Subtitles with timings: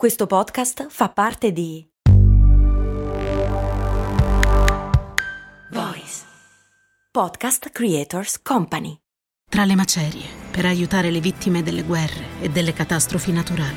[0.00, 1.86] Questo podcast fa parte di
[5.72, 6.22] Voice
[7.10, 8.96] Podcast Creators Company.
[9.46, 13.76] Tra le macerie, per aiutare le vittime delle guerre e delle catastrofi naturali,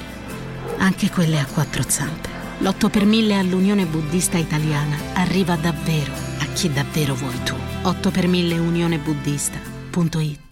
[0.78, 2.30] anche quelle a quattro zampe,
[2.60, 7.56] l'8 per 1000 all'Unione Buddista Italiana arriva davvero a chi davvero vuoi tu.
[7.82, 10.43] 8 per 1000 unionebuddista.it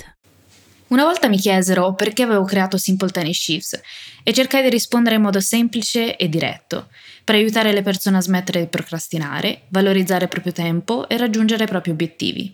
[0.92, 3.80] una volta mi chiesero perché avevo creato Simple Tiny Shifts
[4.24, 6.90] e cercai di rispondere in modo semplice e diretto,
[7.24, 11.68] per aiutare le persone a smettere di procrastinare, valorizzare il proprio tempo e raggiungere i
[11.68, 12.54] propri obiettivi.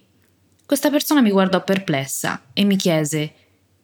[0.66, 3.34] Questa persona mi guardò perplessa e mi chiese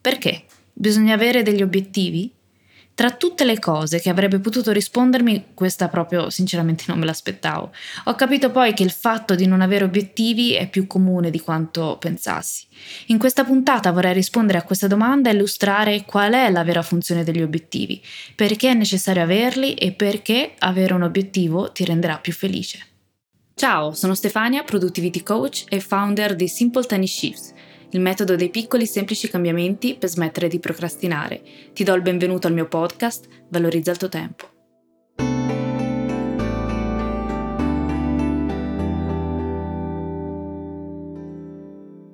[0.00, 0.44] perché?
[0.72, 2.30] Bisogna avere degli obiettivi?
[2.94, 7.72] Tra tutte le cose che avrebbe potuto rispondermi, questa proprio sinceramente non me l'aspettavo.
[8.04, 11.96] Ho capito poi che il fatto di non avere obiettivi è più comune di quanto
[11.98, 12.66] pensassi.
[13.06, 17.24] In questa puntata vorrei rispondere a questa domanda e illustrare qual è la vera funzione
[17.24, 18.00] degli obiettivi,
[18.36, 22.78] perché è necessario averli e perché avere un obiettivo ti renderà più felice.
[23.56, 27.53] Ciao, sono Stefania, Productivity Coach e founder di Simple Tiny Shifts
[27.94, 31.40] il metodo dei piccoli semplici cambiamenti per smettere di procrastinare.
[31.72, 34.53] Ti do il benvenuto al mio podcast, Valorizza il tuo tempo.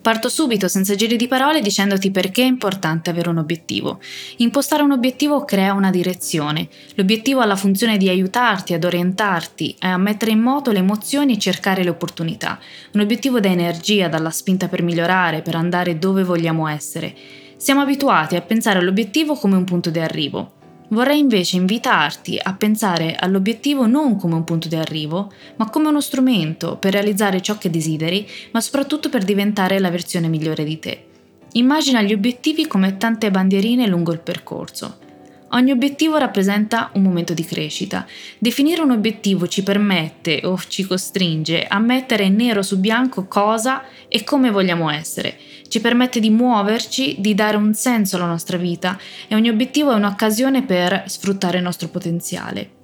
[0.03, 4.01] Parto subito, senza giri di parole, dicendoti perché è importante avere un obiettivo.
[4.39, 6.69] Impostare un obiettivo crea una direzione.
[6.95, 11.34] L'obiettivo ha la funzione di aiutarti ad orientarti e a mettere in moto le emozioni
[11.34, 12.59] e cercare le opportunità.
[12.95, 17.15] Un obiettivo dà energia, dalla spinta per migliorare, per andare dove vogliamo essere.
[17.59, 20.59] Siamo abituati a pensare all'obiettivo come un punto di arrivo.
[20.93, 26.01] Vorrei invece invitarti a pensare all'obiettivo non come un punto di arrivo, ma come uno
[26.01, 31.05] strumento per realizzare ciò che desideri, ma soprattutto per diventare la versione migliore di te.
[31.53, 35.09] Immagina gli obiettivi come tante bandierine lungo il percorso.
[35.53, 38.06] Ogni obiettivo rappresenta un momento di crescita.
[38.39, 44.23] Definire un obiettivo ci permette o ci costringe a mettere nero su bianco cosa e
[44.23, 45.37] come vogliamo essere.
[45.66, 48.97] Ci permette di muoverci, di dare un senso alla nostra vita
[49.27, 52.80] e ogni obiettivo è un'occasione per sfruttare il nostro potenziale.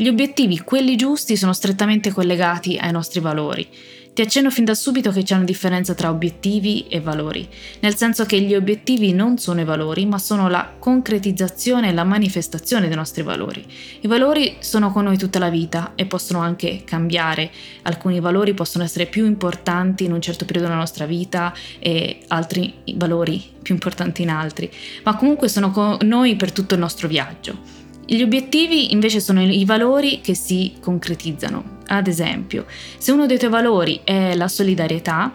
[0.00, 3.66] Gli obiettivi, quelli giusti, sono strettamente collegati ai nostri valori.
[4.14, 7.48] Ti accenno fin da subito che c'è una differenza tra obiettivi e valori,
[7.80, 12.04] nel senso che gli obiettivi non sono i valori, ma sono la concretizzazione e la
[12.04, 13.64] manifestazione dei nostri valori.
[14.02, 17.50] I valori sono con noi tutta la vita e possono anche cambiare.
[17.82, 22.72] Alcuni valori possono essere più importanti in un certo periodo della nostra vita e altri
[22.94, 24.70] valori più importanti in altri,
[25.02, 27.77] ma comunque sono con noi per tutto il nostro viaggio.
[28.10, 31.80] Gli obiettivi invece sono i valori che si concretizzano.
[31.88, 32.64] Ad esempio,
[32.96, 35.30] se uno dei tuoi valori è la solidarietà,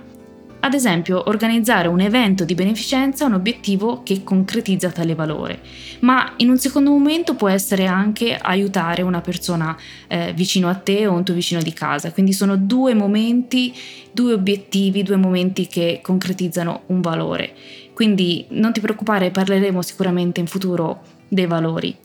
[0.59, 5.59] ad esempio, organizzare un evento di beneficenza è un obiettivo che concretizza tale valore,
[5.99, 11.05] ma in un secondo momento può essere anche aiutare una persona eh, vicino a te
[11.05, 12.11] o un tuo vicino di casa.
[12.11, 13.71] Quindi sono due momenti,
[14.11, 17.53] due obiettivi, due momenti che concretizzano un valore.
[17.93, 21.95] Quindi non ti preoccupare, parleremo sicuramente in futuro dei valori.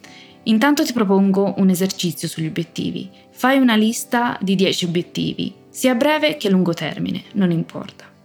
[0.45, 3.11] Intanto ti propongo un esercizio sugli obiettivi.
[3.31, 8.18] Fai una lista di 10 obiettivi, sia breve che a lungo termine, non importa.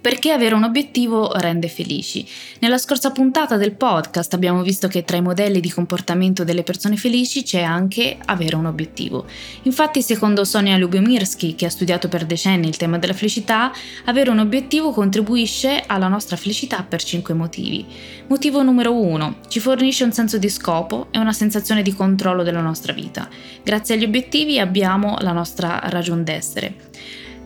[0.00, 2.24] Perché avere un obiettivo rende felici?
[2.60, 6.96] Nella scorsa puntata del podcast abbiamo visto che tra i modelli di comportamento delle persone
[6.96, 9.26] felici c'è anche avere un obiettivo.
[9.62, 13.72] Infatti, secondo Sonia Lubomirsky, che ha studiato per decenni il tema della felicità,
[14.04, 17.84] avere un obiettivo contribuisce alla nostra felicità per cinque motivi.
[18.28, 22.62] Motivo numero uno: ci fornisce un senso di scopo e una sensazione di controllo della
[22.62, 23.28] nostra vita.
[23.64, 26.74] Grazie agli obiettivi abbiamo la nostra ragione d'essere.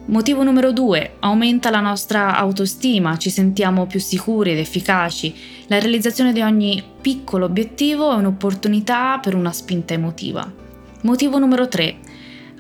[0.04, 5.34] Motivo numero due, aumenta la nostra autostima, ci sentiamo più sicuri ed efficaci.
[5.68, 10.50] La realizzazione di ogni piccolo obiettivo è un'opportunità per una spinta emotiva.
[11.02, 11.98] Motivo numero tre,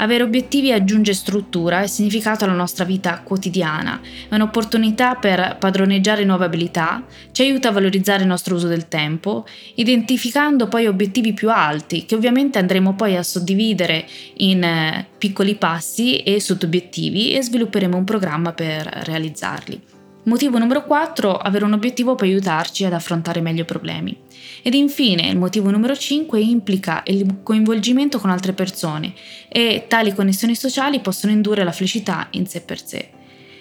[0.02, 6.44] avere obiettivi aggiunge struttura e significato alla nostra vita quotidiana, è un'opportunità per padroneggiare nuove
[6.44, 12.04] abilità, ci aiuta a valorizzare il nostro uso del tempo, identificando poi obiettivi più alti
[12.04, 14.04] che ovviamente andremo poi a suddividere
[14.38, 19.91] in eh, piccoli passi e sottobiettivi e svilupperemo un programma per realizzarli.
[20.24, 24.16] Motivo numero 4, avere un obiettivo può aiutarci ad affrontare meglio i problemi.
[24.62, 29.14] Ed infine, il motivo numero 5 implica il coinvolgimento con altre persone
[29.48, 33.08] e tali connessioni sociali possono indurre la felicità in sé per sé.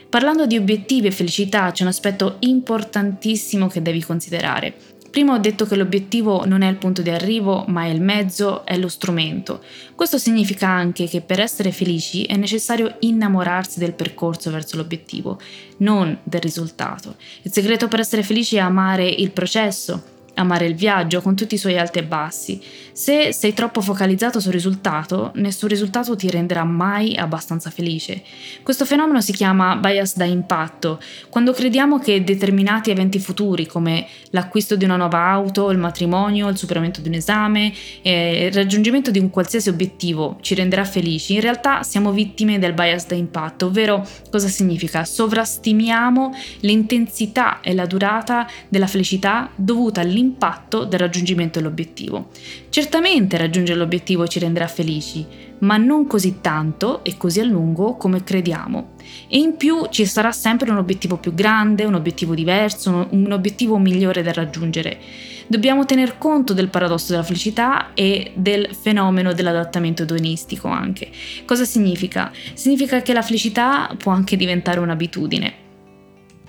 [0.08, 4.76] Parlando di obiettivi e felicità c'è un aspetto importantissimo che devi considerare,
[5.12, 8.66] Prima ho detto che l'obiettivo non è il punto di arrivo, ma è il mezzo,
[8.66, 9.62] è lo strumento.
[9.94, 15.38] Questo significa anche che per essere felici è necessario innamorarsi del percorso verso l'obiettivo,
[15.80, 17.18] non del risultato.
[17.42, 20.02] Il segreto per essere felici è amare il processo,
[20.36, 22.62] amare il viaggio con tutti i suoi alti e bassi.
[22.92, 28.22] Se sei troppo focalizzato sul risultato, nessun risultato ti renderà mai abbastanza felice.
[28.64, 31.00] Questo fenomeno si chiama bias da impatto,
[31.30, 36.58] quando crediamo che determinati eventi futuri come l'acquisto di una nuova auto, il matrimonio, il
[36.58, 41.42] superamento di un esame, eh, il raggiungimento di un qualsiasi obiettivo ci renderà felici, in
[41.42, 45.06] realtà siamo vittime del bias da impatto, ovvero cosa significa?
[45.06, 52.30] Sovrastimiamo l'intensità e la durata della felicità dovuta all'impatto l'impatto del raggiungimento dell'obiettivo.
[52.70, 55.26] Certamente raggiungere l'obiettivo ci renderà felici,
[55.60, 58.92] ma non così tanto e così a lungo come crediamo.
[59.28, 63.78] E in più ci sarà sempre un obiettivo più grande, un obiettivo diverso, un obiettivo
[63.78, 65.00] migliore da raggiungere.
[65.48, 71.10] Dobbiamo tener conto del paradosso della felicità e del fenomeno dell'adattamento edonistico anche.
[71.46, 72.32] Cosa significa?
[72.54, 75.61] Significa che la felicità può anche diventare un'abitudine.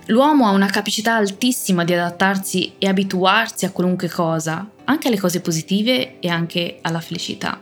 [0.07, 5.39] L'uomo ha una capacità altissima di adattarsi e abituarsi a qualunque cosa, anche alle cose
[5.39, 7.61] positive e anche alla felicità.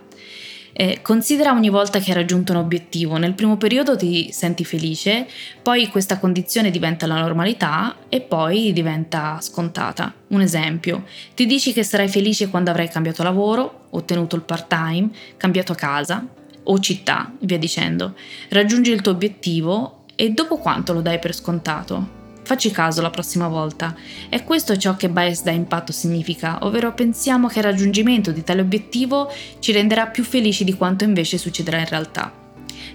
[0.73, 5.27] Eh, considera ogni volta che hai raggiunto un obiettivo, nel primo periodo ti senti felice,
[5.61, 10.11] poi questa condizione diventa la normalità e poi diventa scontata.
[10.29, 11.03] Un esempio,
[11.35, 16.25] ti dici che sarai felice quando avrai cambiato lavoro, ottenuto il part-time, cambiato casa
[16.63, 18.15] o città, via dicendo.
[18.49, 22.20] Raggiungi il tuo obiettivo e dopo quanto lo dai per scontato?
[22.51, 23.95] Facci caso la prossima volta.
[24.27, 28.59] È questo ciò che bias da impatto significa, ovvero pensiamo che il raggiungimento di tale
[28.59, 32.29] obiettivo ci renderà più felici di quanto invece succederà in realtà.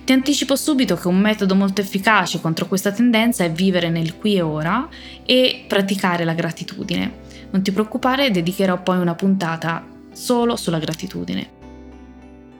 [0.04, 4.36] Ti anticipo subito che un metodo molto efficace contro questa tendenza è vivere nel qui
[4.36, 4.86] e ora
[5.24, 7.10] e praticare la gratitudine.
[7.50, 9.82] Non ti preoccupare, dedicherò poi una puntata
[10.12, 11.48] solo sulla gratitudine.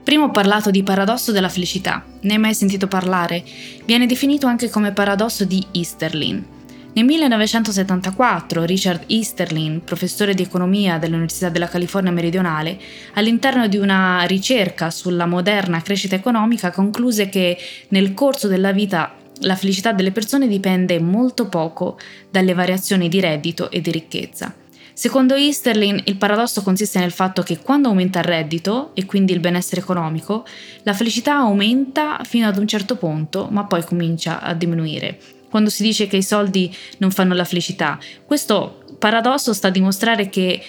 [0.03, 3.45] Prima ho parlato di paradosso della felicità, ne hai mai sentito parlare?
[3.85, 6.55] Viene definito anche come paradosso di Easterlin.
[6.97, 12.81] Nel 1974 Richard Easterlin, professore di economia dell'Università della California Meridionale,
[13.17, 17.59] all'interno di una ricerca sulla moderna crescita economica concluse che
[17.89, 21.99] nel corso della vita la felicità delle persone dipende molto poco
[22.31, 24.55] dalle variazioni di reddito e di ricchezza.
[24.95, 29.41] Secondo Easterlin, il paradosso consiste nel fatto che quando aumenta il reddito e quindi il
[29.41, 30.47] benessere economico,
[30.85, 35.19] la felicità aumenta fino ad un certo punto, ma poi comincia a diminuire
[35.57, 37.99] quando si dice che i soldi non fanno la felicità.
[38.27, 40.63] Questo paradosso sta a dimostrare che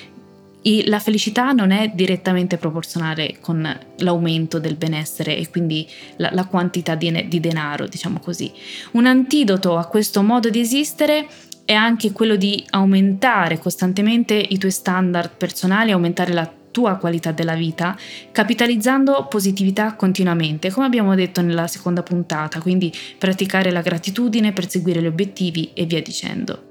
[0.85, 5.85] la felicità non è direttamente proporzionale con l'aumento del benessere e quindi
[6.15, 8.49] la, la quantità di, di denaro, diciamo così.
[8.91, 11.27] Un antidoto a questo modo di esistere
[11.65, 17.55] è anche quello di aumentare costantemente i tuoi standard personali, aumentare la tua qualità della
[17.55, 17.97] vita,
[18.31, 25.07] capitalizzando positività continuamente, come abbiamo detto nella seconda puntata, quindi praticare la gratitudine, perseguire gli
[25.07, 26.65] obiettivi e via dicendo.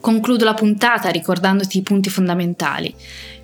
[0.00, 2.92] Concludo la puntata ricordandoti i punti fondamentali.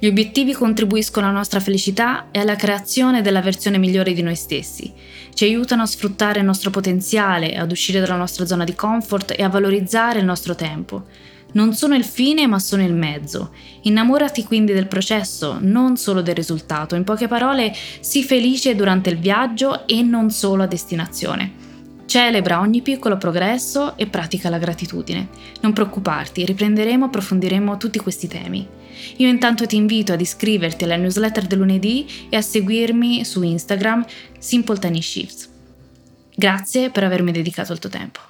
[0.01, 4.93] Gli obiettivi contribuiscono alla nostra felicità e alla creazione della versione migliore di noi stessi.
[5.33, 9.45] Ci aiutano a sfruttare il nostro potenziale, ad uscire dalla nostra zona di comfort e
[9.45, 11.05] a valorizzare il nostro tempo.
[11.53, 13.53] Non sono il fine, ma sono il mezzo.
[13.83, 16.95] Innamorati quindi del processo, non solo del risultato.
[16.95, 21.69] In poche parole, sii felice durante il viaggio e non solo a destinazione.
[22.07, 25.29] Celebra ogni piccolo progresso e pratica la gratitudine.
[25.61, 28.67] Non preoccuparti, riprenderemo e approfondiremo tutti questi temi.
[29.19, 34.05] Io intanto ti invito ad iscriverti alla newsletter del lunedì e a seguirmi su Instagram
[34.39, 35.49] Simple Tiny Shifts.
[36.35, 38.30] Grazie per avermi dedicato il tuo tempo.